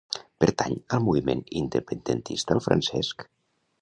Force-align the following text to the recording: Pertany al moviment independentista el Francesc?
Pertany 0.43 0.77
al 0.97 1.03
moviment 1.09 1.43
independentista 1.61 2.57
el 2.59 2.67
Francesc? 2.69 3.29